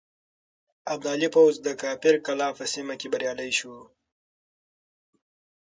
[0.93, 3.75] ابدالي پوځ د کافر قلعه په سيمه کې بريالی شو.